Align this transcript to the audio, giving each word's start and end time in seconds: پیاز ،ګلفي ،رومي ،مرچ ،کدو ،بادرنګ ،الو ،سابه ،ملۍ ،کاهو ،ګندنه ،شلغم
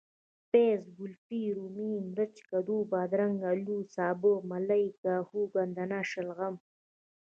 پیاز 0.49 0.83
،ګلفي 0.97 1.41
،رومي 1.57 1.91
،مرچ 2.13 2.35
،کدو 2.49 2.77
،بادرنګ 2.91 3.37
،الو 3.51 3.77
،سابه 3.95 4.33
،ملۍ 4.49 4.85
،کاهو 5.01 5.39
،ګندنه 5.53 5.99
،شلغم 6.11 6.55